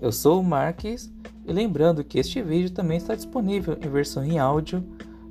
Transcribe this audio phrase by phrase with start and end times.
[0.00, 1.12] Eu sou o Marques
[1.44, 4.82] e lembrando que este vídeo também está disponível em versão em áudio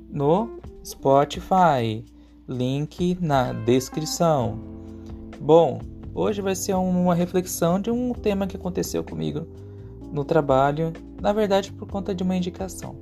[0.08, 2.04] no Spotify.
[2.48, 4.60] Link na descrição.
[5.40, 5.80] Bom,
[6.14, 9.46] hoje vai ser uma reflexão de um tema que aconteceu comigo
[10.12, 12.94] no trabalho, na verdade por conta de uma indicação,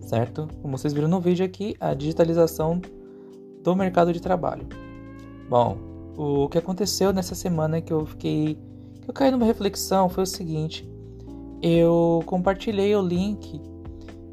[0.00, 0.48] certo?
[0.62, 2.80] Como vocês viram no vídeo aqui, a digitalização
[3.62, 4.66] do mercado de trabalho.
[5.48, 5.76] Bom,
[6.16, 8.58] o que aconteceu nessa semana que eu fiquei
[9.06, 10.88] que eu caí numa reflexão foi o seguinte:
[11.62, 13.60] eu compartilhei o link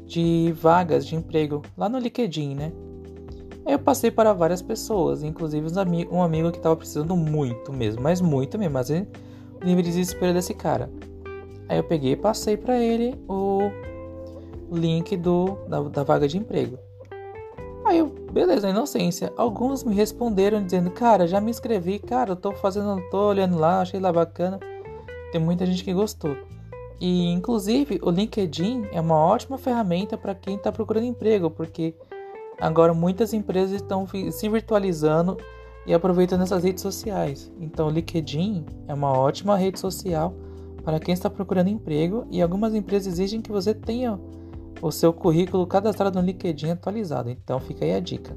[0.06, 2.72] de vagas de emprego lá no LinkedIn, né?
[3.66, 5.66] Eu passei para várias pessoas, inclusive
[6.10, 10.34] um amigo que estava precisando muito mesmo, mas muito mesmo, mas o nível de desespero
[10.34, 10.90] desse cara.
[11.66, 13.70] Aí eu peguei e passei para ele o
[14.70, 16.78] link do, da, da vaga de emprego.
[17.86, 19.32] Aí eu, beleza, inocência.
[19.36, 23.80] Alguns me responderam dizendo, cara, já me inscrevi, cara, eu tô fazendo, tô olhando lá,
[23.80, 24.58] achei lá bacana.
[25.32, 26.36] Tem muita gente que gostou.
[27.00, 31.94] E inclusive o LinkedIn é uma ótima ferramenta para quem está procurando emprego, porque
[32.60, 35.36] agora muitas empresas estão se virtualizando
[35.86, 37.52] e aproveitando essas redes sociais.
[37.60, 40.34] Então o LinkedIn é uma ótima rede social
[40.84, 44.18] para quem está procurando emprego e algumas empresas exigem que você tenha
[44.80, 47.30] o seu currículo cadastrado no LinkedIn atualizado.
[47.30, 48.36] Então fica aí a dica.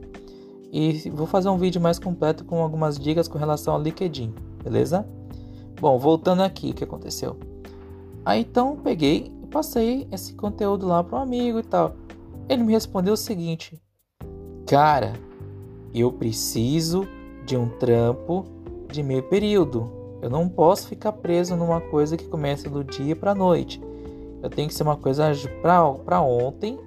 [0.71, 5.07] E vou fazer um vídeo mais completo com algumas dicas com relação ao LinkedIn, beleza?
[5.79, 7.37] Bom, voltando aqui, o que aconteceu?
[8.27, 11.95] Aí então peguei e passei esse conteúdo lá para um amigo e tal.
[12.49, 13.81] Ele me respondeu o seguinte:
[14.67, 15.13] Cara,
[15.93, 17.07] eu preciso
[17.45, 18.43] de um trampo
[18.91, 19.89] de meio período.
[20.21, 23.81] Eu não posso ficar preso numa coisa que começa do dia para noite.
[24.43, 25.31] Eu tenho que ser uma coisa
[25.61, 26.77] para ontem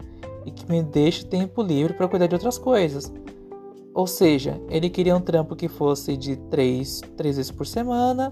[0.44, 3.10] e que me deixe tempo livre para cuidar de outras coisas.
[3.94, 8.30] Ou seja, ele queria um trampo que fosse de três, três vezes por semana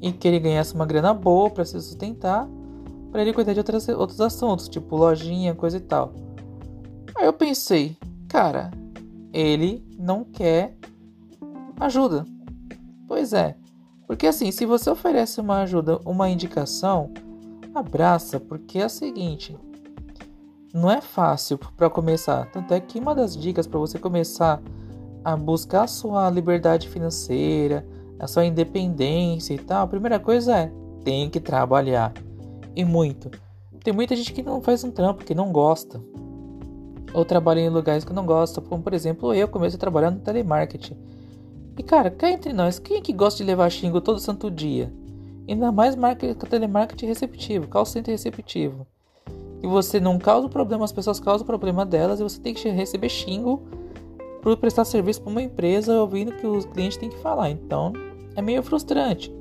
[0.00, 2.48] e que ele ganhasse uma grana boa para se sustentar,
[3.10, 6.12] para ele cuidar de outras, outros assuntos, tipo lojinha, coisa e tal.
[7.16, 7.96] Aí eu pensei,
[8.28, 8.70] cara,
[9.32, 10.76] ele não quer
[11.80, 12.24] ajuda.
[13.06, 13.56] Pois é,
[14.06, 17.12] porque assim, se você oferece uma ajuda, uma indicação,
[17.74, 19.56] abraça, porque é o seguinte,
[20.72, 22.50] não é fácil para começar.
[22.50, 24.60] Tanto é que uma das dicas para você começar
[25.24, 27.86] a buscar a sua liberdade financeira,
[28.18, 30.72] a sua independência e tal, a primeira coisa é
[31.04, 32.12] tem que trabalhar.
[32.74, 33.30] E muito.
[33.82, 36.00] Tem muita gente que não faz um trampo, que não gosta.
[37.14, 40.20] Ou trabalha em lugares que não gosta, como por exemplo eu comecei a trabalhar no
[40.20, 40.96] telemarketing.
[41.78, 44.92] E cara, cá entre nós, quem é que gosta de levar xingo todo santo dia?
[45.48, 48.86] Ainda mais marca, telemarketing receptivo, call center receptivo.
[49.62, 53.08] E você não causa problema, as pessoas causam problema delas e você tem que receber
[53.08, 53.62] xingo
[54.42, 57.50] por prestar serviço para uma empresa ouvindo que os clientes têm que falar.
[57.50, 57.92] Então,
[58.38, 59.34] é meio frustrante.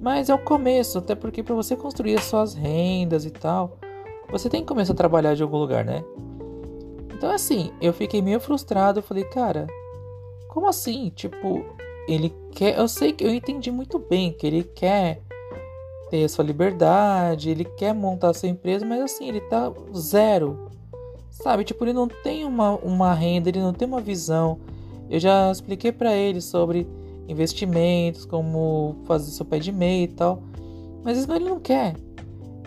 [0.00, 3.76] Mas é o começo, até porque para você construir as suas rendas e tal,
[4.30, 6.02] você tem que começar a trabalhar de algum lugar, né?
[7.12, 9.66] Então assim, eu fiquei meio frustrado, eu falei, cara,
[10.48, 11.12] como assim?
[11.14, 11.66] Tipo,
[12.08, 15.20] ele quer, eu sei que eu entendi muito bem que ele quer
[16.08, 20.70] ter sua liberdade, ele quer montar sua empresa, mas assim, ele tá zero.
[21.30, 24.58] Sabe, tipo, ele não tem uma, uma renda, ele não tem uma visão.
[25.10, 26.88] Eu já expliquei para ele sobre
[27.30, 30.42] investimentos, como fazer seu pé de meia e tal.
[31.04, 31.96] Mas isso ele não quer.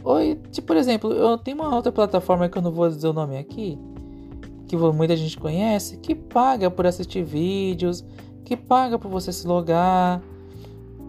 [0.04, 0.20] Ou,
[0.52, 3.38] tipo, por exemplo, eu tenho uma outra plataforma que eu não vou dizer o nome
[3.38, 3.78] aqui,
[4.68, 8.04] que muita gente conhece, que paga por assistir vídeos,
[8.44, 10.22] que paga por você se logar.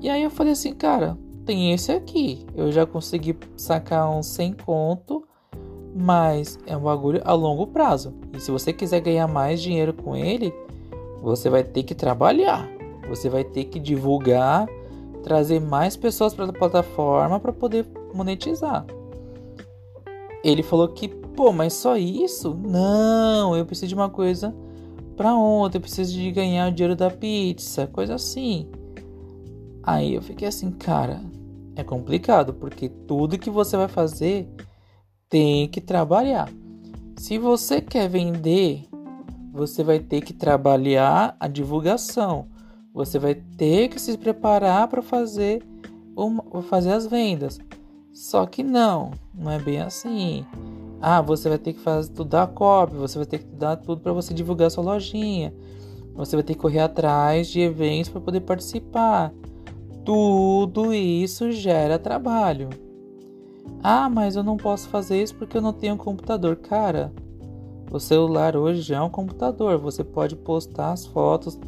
[0.00, 2.47] E aí eu falei assim, cara, tem esse aqui.
[2.54, 5.25] Eu já consegui sacar uns 100 conto,
[5.94, 8.15] mas é um bagulho a longo prazo.
[8.32, 10.53] E se você quiser ganhar mais dinheiro com ele,
[11.22, 12.73] você vai ter que trabalhar.
[13.09, 14.66] Você vai ter que divulgar,
[15.22, 18.84] trazer mais pessoas para a plataforma para poder monetizar.
[20.42, 22.54] Ele falou que, pô, mas só isso?
[22.54, 24.54] Não, eu preciso de uma coisa
[25.16, 28.69] para ontem, eu preciso de ganhar o dinheiro da pizza, coisa assim.
[29.83, 31.21] Aí eu fiquei assim, cara,
[31.77, 34.48] é complicado, porque tudo que você vai fazer
[35.28, 36.48] tem que trabalhar.
[37.16, 38.86] Se você quer vender,
[39.53, 42.48] você vai ter que trabalhar a divulgação.
[42.94, 45.64] Você vai ter que se preparar para fazer,
[46.16, 47.58] uma, fazer as vendas.
[48.12, 50.46] Só que não, não é bem assim.
[51.02, 54.12] Ah, você vai ter que fazer, estudar copy, você vai ter que dar tudo para
[54.12, 55.52] você divulgar sua lojinha.
[56.14, 59.32] Você vai ter que correr atrás de eventos para poder participar.
[60.04, 62.70] Tudo isso gera trabalho.
[63.82, 66.54] Ah, mas eu não posso fazer isso porque eu não tenho um computador.
[66.54, 67.12] Cara,
[67.91, 69.78] o celular hoje já é um computador.
[69.78, 71.58] Você pode postar as fotos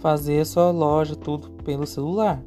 [0.00, 2.42] fazer sua loja tudo pelo celular.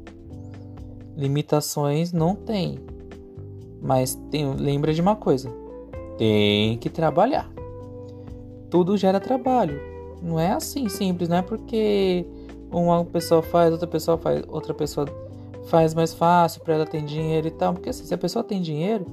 [1.16, 2.78] Limitações não tem.
[3.80, 5.50] Mas tem, lembra de uma coisa:
[6.18, 7.50] tem que trabalhar.
[8.70, 9.80] Tudo gera trabalho.
[10.22, 12.26] Não é assim simples, não é porque
[12.70, 15.06] uma pessoa faz, outra pessoa faz, outra pessoa
[15.66, 17.74] faz mais fácil para ela ter dinheiro e tal.
[17.74, 19.06] Porque assim, se a pessoa tem dinheiro,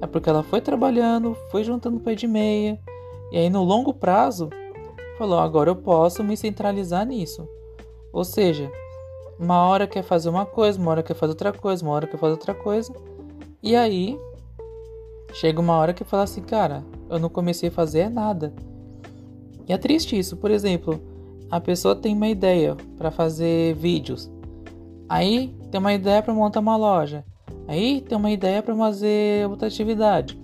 [0.00, 2.78] é porque ela foi trabalhando, foi juntando pé de meia,
[3.32, 4.48] e aí no longo prazo
[5.18, 7.48] falou: agora eu posso me centralizar nisso.
[8.14, 8.72] Ou seja,
[9.38, 12.16] uma hora quer fazer uma coisa, uma hora quer fazer outra coisa, uma hora quer
[12.16, 12.94] fazer outra coisa,
[13.62, 14.18] e aí
[15.34, 18.54] chega uma hora que fala assim: cara, eu não comecei a fazer nada.
[19.68, 21.12] E é triste isso, por exemplo
[21.54, 24.30] a pessoa tem uma ideia para fazer vídeos.
[25.08, 27.24] Aí tem uma ideia para montar uma loja.
[27.68, 30.36] Aí tem uma ideia para fazer outra atividade.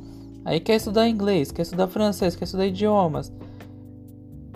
[0.44, 3.32] Aí quer estudar inglês, quer estudar francês, quer estudar idiomas.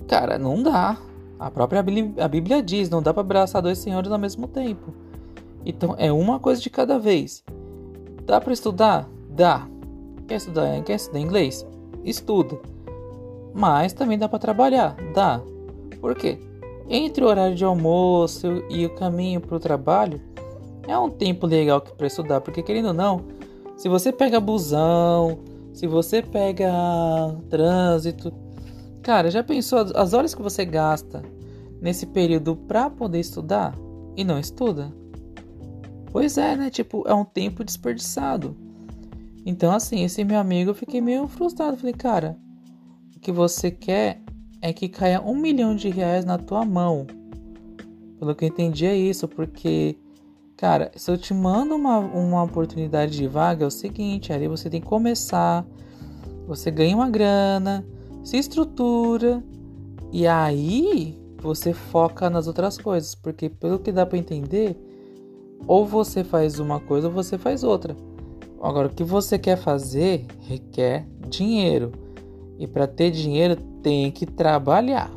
[0.06, 0.96] Cara, não dá.
[1.38, 4.94] A própria Bíblia, diz, não dá para abraçar dois senhores ao mesmo tempo.
[5.64, 7.44] Então é uma coisa de cada vez.
[8.24, 9.08] Dá para estudar?
[9.30, 9.66] Dá.
[10.28, 11.66] Quer estudar, quer estudar inglês?
[12.04, 12.58] Estuda.
[13.52, 14.96] Mas também dá para trabalhar?
[15.14, 15.40] Dá.
[16.00, 16.38] Por quê?
[16.88, 20.20] Entre o horário de almoço e o caminho para o trabalho,
[20.86, 23.22] é um tempo legal para estudar, porque querendo ou não,
[23.76, 25.38] se você pega busão,
[25.72, 26.70] se você pega
[27.48, 28.32] trânsito,
[29.04, 31.22] cara, já pensou as horas que você gasta
[31.80, 33.74] nesse período para poder estudar
[34.16, 34.90] e não estuda?
[36.10, 36.70] Pois é, né?
[36.70, 38.56] Tipo, é um tempo desperdiçado.
[39.44, 41.76] Então, assim, esse meu amigo eu fiquei meio frustrado.
[41.76, 42.38] Falei, cara,
[43.14, 44.22] o que você quer
[44.62, 47.06] é que caia um milhão de reais na tua mão.
[48.18, 49.98] Pelo que eu entendi é isso, porque,
[50.56, 54.70] cara, se eu te mando uma, uma oportunidade de vaga, é o seguinte, ali você
[54.70, 55.66] tem que começar,
[56.46, 57.84] você ganha uma grana,
[58.24, 59.44] se estrutura,
[60.10, 64.76] e aí você foca nas outras coisas, porque pelo que dá para entender,
[65.66, 67.94] ou você faz uma coisa ou você faz outra.
[68.62, 71.92] Agora, o que você quer fazer requer dinheiro.
[72.58, 75.10] E para ter dinheiro tem que trabalhar.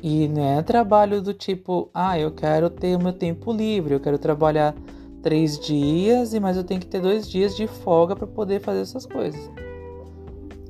[0.00, 4.00] E não é trabalho do tipo, ah, eu quero ter o meu tempo livre, eu
[4.00, 4.76] quero trabalhar
[5.22, 8.80] três dias, e mas eu tenho que ter dois dias de folga para poder fazer
[8.80, 9.50] essas coisas.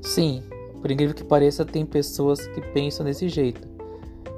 [0.00, 0.43] Sim,
[0.80, 3.66] por incrível que pareça, tem pessoas que pensam desse jeito.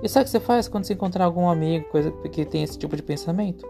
[0.02, 2.78] E sabe o que você faz quando você encontrar algum amigo coisa que tem esse
[2.78, 3.66] tipo de pensamento?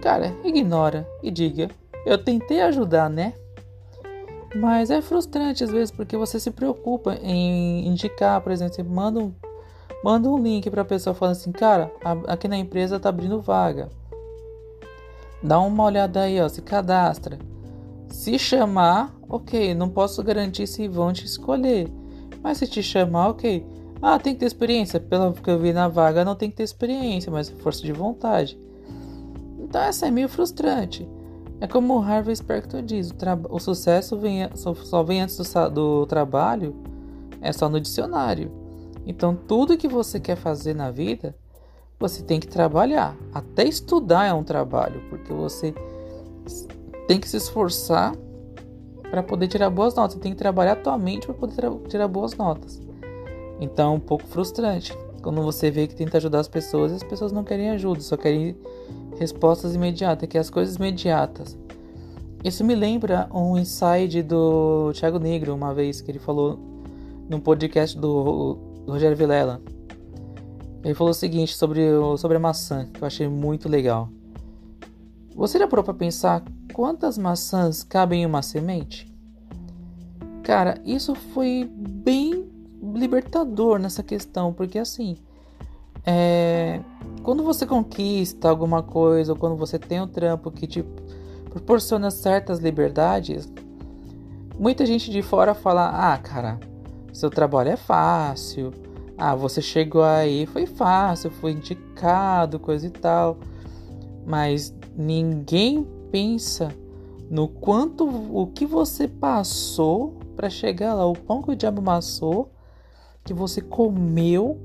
[0.00, 1.68] Cara, ignora e diga:
[2.06, 3.34] Eu tentei ajudar, né?
[4.54, 9.18] Mas é frustrante às vezes porque você se preocupa em indicar, por exemplo, você manda
[9.18, 9.32] um,
[10.04, 11.90] manda um link para a pessoa falando assim, cara,
[12.26, 13.88] aqui na empresa tá abrindo vaga.
[15.42, 17.38] Dá uma olhada aí, ó, se cadastra.
[18.12, 21.90] Se chamar, ok, não posso garantir se vão te escolher.
[22.42, 23.66] Mas se te chamar, ok.
[24.02, 25.00] Ah, tem que ter experiência.
[25.00, 28.60] Pelo que eu vi na vaga, não tem que ter experiência, mas força de vontade.
[29.58, 31.08] Então essa é meio frustrante.
[31.58, 35.70] É como o Harvey Specter diz: o, o sucesso vem, só, só, vem antes do,
[35.70, 36.76] do trabalho,
[37.40, 38.52] é só no dicionário.
[39.06, 41.34] Então, tudo que você quer fazer na vida,
[41.98, 43.16] você tem que trabalhar.
[43.32, 45.74] Até estudar é um trabalho, porque você
[47.06, 48.14] tem que se esforçar
[49.10, 50.14] para poder tirar boas notas.
[50.14, 52.80] Você tem que trabalhar atualmente para poder tirar boas notas.
[53.60, 57.02] Então, é um pouco frustrante quando você vê que tenta ajudar as pessoas e as
[57.02, 58.56] pessoas não querem ajuda, só querem
[59.18, 61.56] respostas imediatas, que é as coisas imediatas.
[62.44, 66.58] Isso me lembra um insight do Thiago Negro, uma vez que ele falou
[67.28, 69.62] num podcast do, do Rogério Vilela.
[70.82, 71.82] Ele falou o seguinte sobre,
[72.18, 74.08] sobre a maçã, que eu achei muito legal.
[75.34, 79.12] Você já parou para pensar quantas maçãs cabem em uma semente?
[80.42, 82.50] Cara, isso foi bem
[82.94, 85.16] libertador nessa questão, porque assim,
[86.04, 86.80] é,
[87.22, 90.84] quando você conquista alguma coisa ou quando você tem um trampo que te
[91.48, 93.50] proporciona certas liberdades,
[94.58, 96.58] muita gente de fora fala: "Ah, cara,
[97.12, 98.72] seu trabalho é fácil.
[99.16, 103.38] Ah, você chegou aí, foi fácil, foi indicado, coisa e tal".
[104.26, 106.72] Mas ninguém pensa
[107.30, 112.50] no quanto o que você passou para chegar lá, o pão que o diabo amassou,
[113.24, 114.58] que você comeu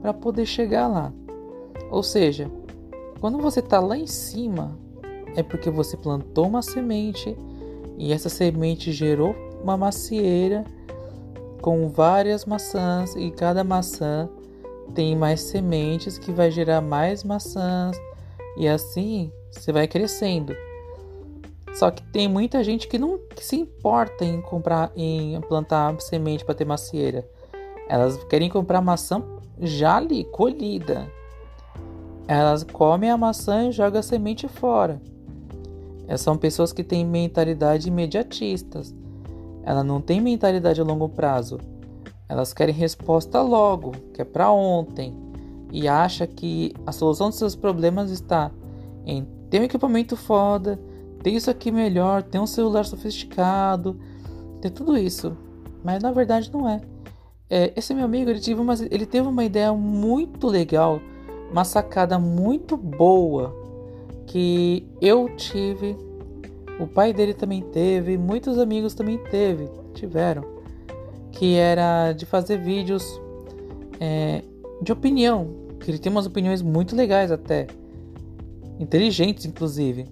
[0.00, 1.12] para poder chegar lá.
[1.90, 2.50] Ou seja,
[3.20, 4.78] quando você está lá em cima,
[5.34, 7.36] é porque você plantou uma semente
[7.98, 10.64] e essa semente gerou uma macieira
[11.60, 14.28] com várias maçãs e cada maçã
[14.94, 17.96] tem mais sementes que vai gerar mais maçãs
[18.56, 20.54] e assim você vai crescendo.
[21.74, 26.54] Só que tem muita gente que não se importa em comprar, em plantar semente para
[26.54, 27.28] ter macieira.
[27.88, 29.22] Elas querem comprar maçã
[29.60, 31.06] já ali, colhida.
[32.26, 35.00] Elas comem a maçã e jogam a semente fora.
[36.08, 38.94] Essas são pessoas que têm mentalidade imediatistas.
[39.62, 41.58] Elas não têm mentalidade a longo prazo.
[42.28, 45.14] Elas querem resposta logo, que é para ontem,
[45.70, 48.50] e acha que a solução dos seus problemas está
[49.04, 50.78] em ter um equipamento foda,
[51.22, 53.98] ter isso aqui melhor, ter um celular sofisticado,
[54.60, 55.36] ter tudo isso.
[55.84, 56.80] Mas na verdade não é.
[57.48, 61.00] é esse meu amigo ele teve, uma, ele teve uma ideia muito legal,
[61.50, 63.54] uma sacada muito boa
[64.26, 65.96] que eu tive,
[66.80, 70.56] o pai dele também teve, muitos amigos também teve, tiveram
[71.36, 73.20] que era de fazer vídeos
[74.00, 74.42] é,
[74.80, 75.48] de opinião,
[75.78, 77.66] que ele tem umas opiniões muito legais até,
[78.78, 80.06] inteligentes inclusive.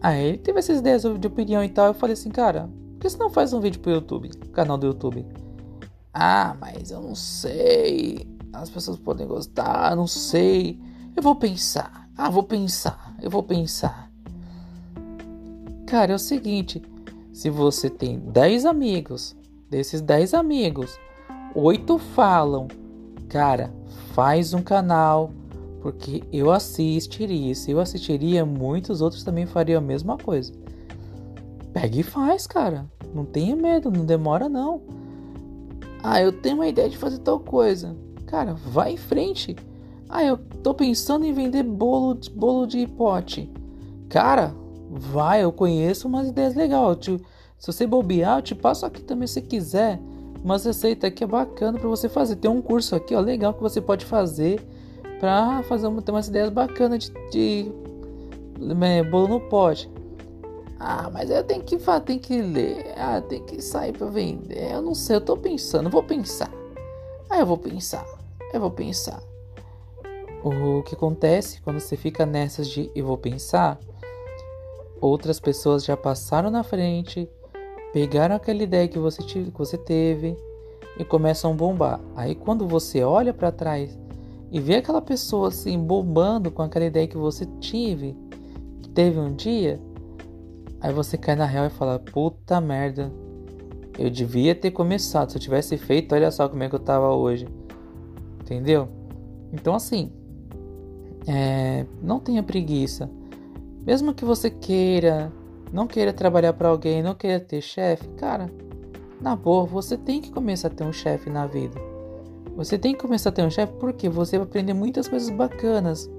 [0.00, 3.10] Aí ele teve essas ideias de opinião e tal, eu falei assim, cara, por que
[3.10, 5.24] você não faz um vídeo pro YouTube, canal do YouTube?
[6.12, 10.80] Ah, mas eu não sei, as pessoas podem gostar, não sei,
[11.16, 14.10] eu vou pensar, ah, vou pensar, eu vou pensar.
[15.86, 16.82] Cara, é o seguinte,
[17.32, 19.36] se você tem 10 amigos
[19.72, 21.00] Desses 10 amigos,
[21.54, 22.68] oito falam:
[23.26, 23.72] Cara,
[24.12, 25.30] faz um canal,
[25.82, 27.54] porque eu assistiria.
[27.54, 30.52] Se eu assistiria, muitos outros também fariam a mesma coisa.
[31.72, 32.86] Pega e faz, cara.
[33.12, 34.80] Não tenha medo, não demora não.
[36.02, 37.96] Ah, eu tenho uma ideia de fazer tal coisa.
[38.26, 39.56] Cara, vai em frente.
[40.08, 43.50] Ah, eu tô pensando em vender bolo, bolo de pote.
[44.08, 44.54] Cara,
[44.88, 47.06] vai, eu conheço umas ideias legais.
[47.58, 50.00] Se você bobear, eu te passo aqui também se quiser.
[50.44, 52.36] Mas receita aqui é bacana para você fazer.
[52.36, 54.60] Tem um curso aqui, ó, legal que você pode fazer
[55.22, 57.72] para fazer uma, ter umas ideias bacanas de, de
[58.82, 59.88] é, bolo no pote.
[60.80, 62.92] Ah, mas eu tenho que tem que ler.
[62.96, 64.72] Ah, tem que sair para vender.
[64.72, 66.50] Eu não sei, eu tô pensando, vou pensar.
[67.30, 68.04] Ah, eu vou pensar.
[68.52, 69.22] Eu vou pensar.
[70.42, 73.78] O que acontece quando você fica nessas de eu vou pensar?
[75.00, 77.30] Outras pessoas já passaram na frente
[77.92, 80.36] pegaram aquela ideia que você, tive, que você teve
[80.98, 82.00] e começam a bombar.
[82.16, 83.96] Aí quando você olha para trás
[84.52, 88.14] e vê aquela pessoa assim bombando com aquela ideia que você tive,
[88.82, 89.80] que teve um dia,
[90.78, 93.10] aí você cai na real e fala: "Puta merda.
[93.98, 95.30] Eu devia ter começado.
[95.30, 97.48] Se eu tivesse feito, olha só como é que eu tava hoje."
[98.42, 98.88] Entendeu?
[99.52, 100.12] Então assim,
[101.26, 103.10] é, não tenha preguiça.
[103.86, 105.32] Mesmo que você queira
[105.72, 108.52] não queira trabalhar para alguém, não queira ter chefe, cara,
[109.18, 111.91] na boa, você tem que começar a ter um chefe na vida.
[112.56, 116.10] Você tem que começar a ter um chefe porque você vai aprender muitas coisas bacanas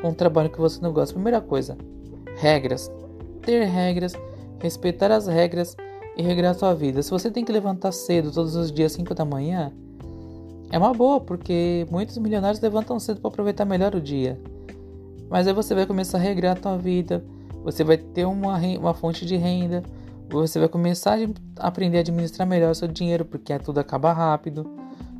[0.00, 1.14] com o trabalho que você não gosta.
[1.14, 1.76] Primeira coisa,
[2.36, 2.90] regras.
[3.42, 4.14] Ter regras,
[4.58, 5.76] respeitar as regras
[6.16, 7.02] e regrar sua vida.
[7.02, 9.72] Se você tem que levantar cedo todos os dias 5 da manhã,
[10.70, 14.40] é uma boa, porque muitos milionários levantam cedo para aproveitar melhor o dia.
[15.28, 17.24] Mas aí você vai começar a regrar a sua vida,
[17.62, 19.82] você vai ter uma, uma fonte de renda,
[20.28, 21.18] você vai começar
[21.58, 24.68] a aprender a administrar melhor o seu dinheiro, porque tudo acaba rápido.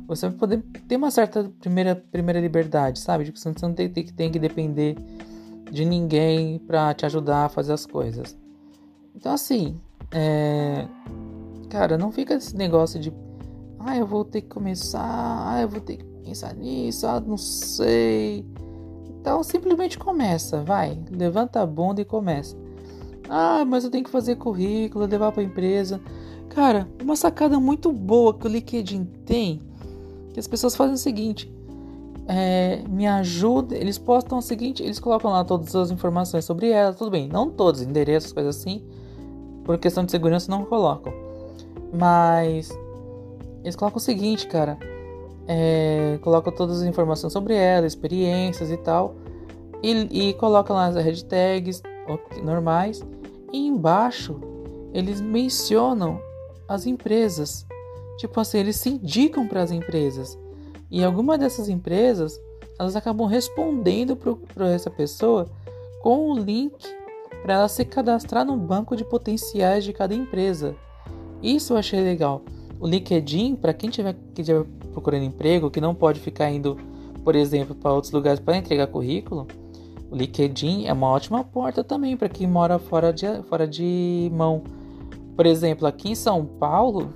[0.07, 3.25] Você vai poder ter uma certa primeira, primeira liberdade, sabe?
[3.25, 4.95] Tipo, você não tem, tem, tem que depender
[5.71, 8.37] de ninguém para te ajudar a fazer as coisas.
[9.15, 9.79] Então, assim,
[10.11, 10.87] é...
[11.69, 13.11] cara, não fica esse negócio de,
[13.79, 17.37] ah, eu vou ter que começar, ah, eu vou ter que pensar nisso, ah, não
[17.37, 18.45] sei.
[19.19, 22.55] Então simplesmente começa, vai, levanta a bunda e começa.
[23.29, 25.99] Ah, mas eu tenho que fazer currículo, levar para empresa.
[26.49, 29.61] Cara, uma sacada muito boa que o LinkedIn tem,
[30.37, 31.51] que as pessoas fazem o seguinte:
[32.27, 33.75] é, me ajuda.
[33.75, 37.49] Eles postam o seguinte, eles colocam lá todas as informações sobre ela, tudo bem, não
[37.49, 38.83] todos, endereços, coisas assim,
[39.63, 41.11] por questão de segurança não colocam.
[41.91, 42.69] Mas
[43.63, 44.77] eles colocam o seguinte, cara
[45.47, 49.15] é, coloca todas as informações sobre ela, experiências e tal,
[49.81, 51.81] e, e coloca lá as hashtags
[52.43, 53.01] normais,
[53.51, 54.39] e embaixo
[54.93, 56.19] eles mencionam
[56.67, 57.65] as empresas.
[58.17, 60.37] Tipo assim, eles se indicam para as empresas.
[60.89, 62.39] E alguma dessas empresas,
[62.79, 65.47] elas acabam respondendo para essa pessoa
[66.01, 66.73] com o link
[67.41, 70.75] para ela se cadastrar no banco de potenciais de cada empresa.
[71.41, 72.41] Isso eu achei legal.
[72.79, 76.77] O LinkedIn, para quem tiver, que tiver procurando emprego, que não pode ficar indo,
[77.23, 79.47] por exemplo, para outros lugares para entregar currículo,
[80.09, 84.63] o LinkedIn é uma ótima porta também para quem mora fora de, fora de mão.
[85.35, 87.13] Por exemplo, aqui em São Paulo,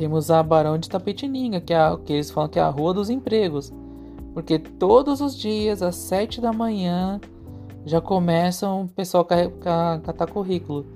[0.00, 2.94] temos a Barão de Tapetininga, que, é a, que eles falam que é a Rua
[2.94, 3.70] dos Empregos.
[4.32, 7.20] Porque todos os dias, às 7 da manhã,
[7.84, 10.86] já começam o pessoal a catar currículo.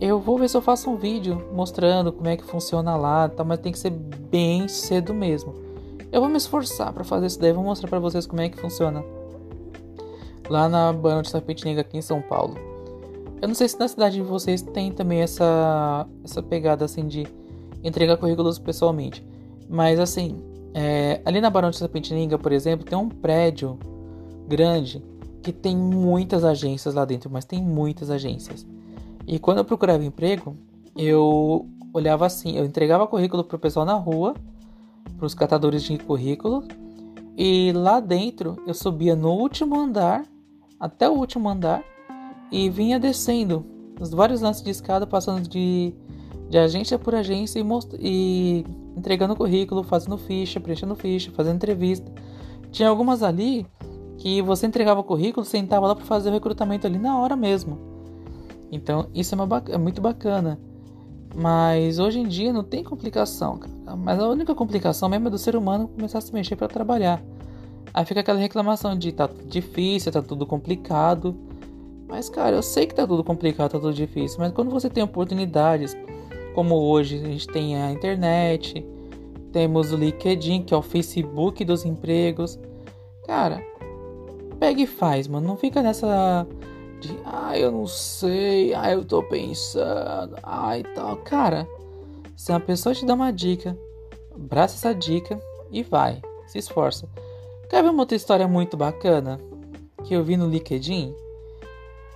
[0.00, 3.42] Eu vou ver se eu faço um vídeo mostrando como é que funciona lá, tá?
[3.42, 5.52] mas tem que ser bem cedo mesmo.
[6.12, 8.56] Eu vou me esforçar para fazer isso daí, vou mostrar para vocês como é que
[8.56, 9.04] funciona.
[10.48, 12.54] Lá na Banda de Tapetininga aqui em São Paulo.
[13.40, 17.26] Eu não sei se na cidade de vocês tem também essa, essa pegada assim de
[17.82, 19.24] entregar currículos pessoalmente.
[19.68, 20.42] Mas assim,
[20.74, 23.78] é, ali na Barão de Sapetininga, por exemplo, tem um prédio
[24.48, 25.02] grande
[25.42, 28.66] que tem muitas agências lá dentro, mas tem muitas agências.
[29.26, 30.56] E quando eu procurava emprego,
[30.96, 34.34] eu olhava assim, eu entregava currículo pro pessoal na rua,
[35.18, 36.64] pros catadores de currículo,
[37.36, 40.24] e lá dentro eu subia no último andar,
[40.78, 41.82] até o último andar,
[42.50, 43.64] e vinha descendo
[44.00, 45.94] os vários lances de escada, passando de,
[46.52, 47.64] de agência por agência e,
[47.98, 52.12] e entregando currículo, fazendo ficha, preenchendo ficha, fazendo entrevista.
[52.70, 53.66] Tinha algumas ali
[54.18, 57.78] que você entregava currículo, sentava lá para fazer o recrutamento ali na hora mesmo.
[58.70, 60.60] Então isso é, é muito bacana.
[61.34, 63.58] Mas hoje em dia não tem complicação.
[63.96, 67.22] Mas a única complicação mesmo é do ser humano começar a se mexer para trabalhar.
[67.94, 71.34] Aí fica aquela reclamação de tá tudo difícil, tá tudo complicado.
[72.06, 74.36] Mas, cara, eu sei que tá tudo complicado, tá tudo difícil.
[74.38, 75.96] Mas quando você tem oportunidades,
[76.54, 78.84] como hoje a gente tem a internet,
[79.52, 82.58] temos o LinkedIn, que é o Facebook dos empregos.
[83.26, 83.62] Cara,
[84.58, 85.46] pega e faz, mano.
[85.46, 86.46] Não fica nessa
[87.00, 91.16] de, ah, eu não sei, ah, eu tô pensando, ah, e tal.
[91.18, 91.68] Cara,
[92.36, 93.76] se uma pessoa te dá uma dica,
[94.34, 95.38] abraça essa dica
[95.70, 97.08] e vai, se esforça.
[97.68, 99.40] Quer ver uma outra história muito bacana
[100.04, 101.14] que eu vi no LinkedIn?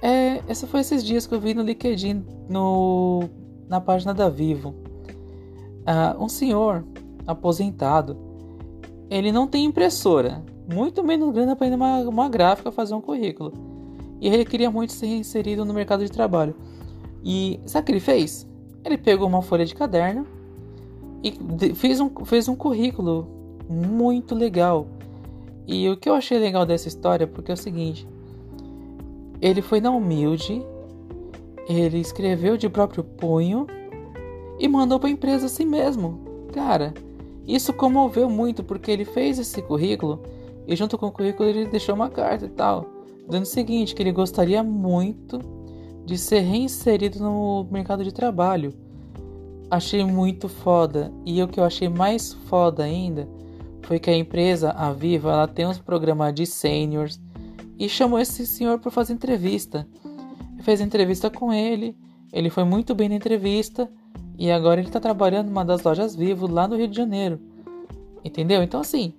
[0.00, 3.28] É, essa foi esses dias que eu vi no LinkedIn, no,
[3.68, 4.70] na página da Vivo.
[4.70, 6.85] Uh, um senhor
[7.26, 8.16] aposentado,
[9.08, 13.52] ele não tem impressora, muito menos grana para ir numa uma gráfica fazer um currículo.
[14.20, 16.54] E ele queria muito ser inserido no mercado de trabalho.
[17.23, 18.49] E sabe o que ele fez?
[18.85, 20.26] Ele pegou uma folha de caderno
[21.23, 23.28] e fez um, fez um currículo
[23.68, 24.87] muito legal.
[25.66, 28.08] E o que eu achei legal dessa história porque é o seguinte:
[29.40, 30.64] ele foi na humilde,
[31.68, 33.66] ele escreveu de próprio punho
[34.59, 36.20] e mandou para a empresa assim mesmo.
[36.52, 36.94] Cara,
[37.46, 40.22] isso comoveu muito porque ele fez esse currículo
[40.66, 42.87] e junto com o currículo ele deixou uma carta e tal,
[43.26, 45.38] dizendo o seguinte que ele gostaria muito
[46.05, 48.72] de ser reinserido no mercado de trabalho.
[49.70, 53.29] Achei muito foda e o que eu achei mais foda ainda
[53.83, 57.20] foi que a empresa, a Viva, ela tem uns programas de seniors
[57.79, 59.87] e chamou esse senhor para fazer entrevista.
[60.66, 61.96] Fez entrevista com ele,
[62.33, 63.88] ele foi muito bem na entrevista
[64.37, 67.38] e agora ele está trabalhando numa das lojas Vivo lá no Rio de Janeiro.
[68.24, 68.64] Entendeu?
[68.64, 69.14] Então assim,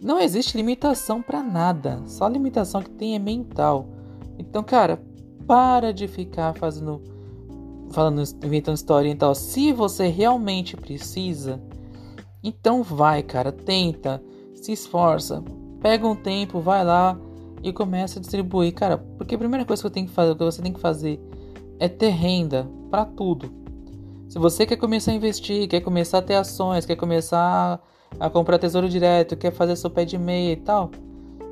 [0.00, 3.86] não existe limitação para nada, só a limitação que tem é mental.
[4.38, 4.98] Então, cara,
[5.46, 7.02] para de ficar fazendo
[7.90, 9.34] falando inventando história e tal.
[9.34, 11.62] Se você realmente precisa,
[12.42, 14.22] então vai, cara, tenta,
[14.54, 15.44] se esforça,
[15.82, 17.20] pega um tempo, vai lá
[17.62, 20.44] e começa a distribuir, cara, porque a primeira coisa que, eu tenho que, fazer, que
[20.44, 21.20] você tem que fazer
[21.78, 23.50] é ter renda para tudo.
[24.28, 27.80] Se você quer começar a investir, quer começar a ter ações, quer começar
[28.18, 30.90] a comprar tesouro direto, quer fazer seu pé de meia e tal,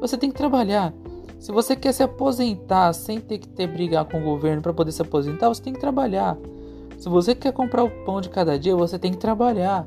[0.00, 0.92] você tem que trabalhar.
[1.38, 4.92] Se você quer se aposentar sem ter que ter brigar com o governo para poder
[4.92, 6.36] se aposentar, você tem que trabalhar.
[6.98, 9.86] Se você quer comprar o pão de cada dia, você tem que trabalhar.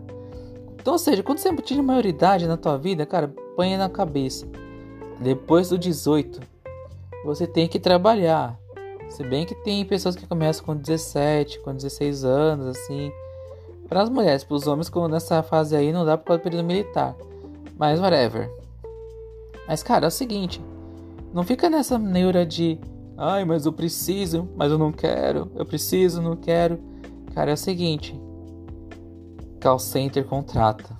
[0.79, 4.47] Então, ou seja, quando você tira maioridade na tua vida, cara, põe na cabeça.
[5.19, 6.39] Depois do 18,
[7.25, 8.57] você tem que trabalhar.
[9.09, 13.11] Se bem que tem pessoas que começam com 17, com 16 anos, assim.
[13.87, 16.43] Para as mulheres, para os homens, como nessa fase aí, não dá por causa do
[16.43, 17.15] período militar.
[17.77, 18.49] Mas whatever.
[19.67, 20.61] Mas, cara, é o seguinte.
[21.33, 22.79] Não fica nessa neura de.
[23.17, 25.51] Ai, mas eu preciso, mas eu não quero.
[25.55, 26.79] Eu preciso, não quero.
[27.33, 28.19] Cara, é o seguinte.
[29.61, 30.97] Call Center contrata.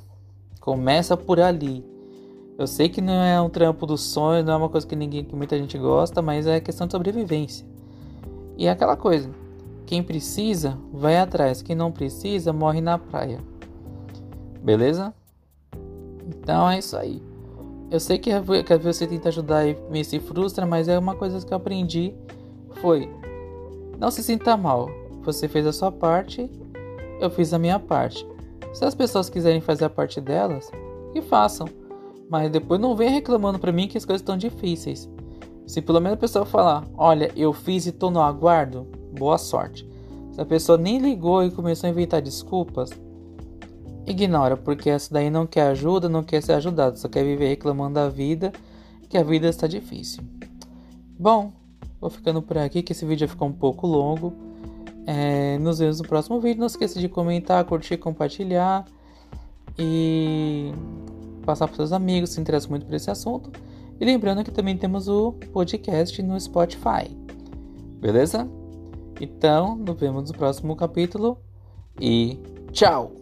[0.59, 1.88] Começa por ali.
[2.59, 5.23] Eu sei que não é um trampo do sonho, não é uma coisa que ninguém,
[5.23, 7.65] que muita gente gosta, mas é questão de sobrevivência.
[8.57, 9.29] E é aquela coisa,
[9.85, 13.39] quem precisa, vai atrás, quem não precisa, morre na praia.
[14.61, 15.13] Beleza?
[16.27, 17.23] Então é isso aí.
[17.89, 21.15] Eu sei que às vezes você tenta ajudar e me se frustra, mas é uma
[21.15, 22.13] coisa que eu aprendi
[22.81, 23.09] foi
[23.97, 24.89] não se sinta mal.
[25.23, 26.51] Você fez a sua parte,
[27.21, 28.27] eu fiz a minha parte.
[28.73, 30.69] Se as pessoas quiserem fazer a parte delas,
[31.13, 31.67] que façam.
[32.29, 35.09] Mas depois não venha reclamando para mim que as coisas estão difíceis.
[35.65, 38.87] Se pelo menos a pessoa falar, olha, eu fiz e tô no aguardo,
[39.17, 39.87] boa sorte.
[40.31, 42.91] Se a pessoa nem ligou e começou a inventar desculpas,
[44.05, 47.95] ignora, porque essa daí não quer ajuda, não quer ser ajudada, só quer viver reclamando
[47.95, 48.51] da vida,
[49.07, 50.23] que a vida está difícil.
[51.17, 51.51] Bom,
[51.99, 54.33] vou ficando por aqui, que esse vídeo ficou um pouco longo.
[55.05, 56.59] É, nos vemos no próximo vídeo.
[56.59, 58.85] Não esqueça de comentar, curtir, compartilhar.
[59.77, 60.71] E
[61.49, 63.51] passar para seus amigos se interessam muito por esse assunto.
[63.99, 67.09] E lembrando que também temos o podcast no Spotify.
[67.99, 68.47] Beleza?
[69.19, 71.39] Então, nos vemos no próximo capítulo
[71.99, 72.37] e
[72.71, 73.18] tchau!